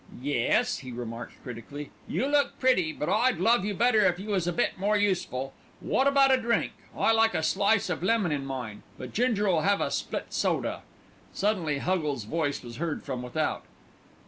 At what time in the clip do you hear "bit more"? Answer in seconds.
4.51-4.97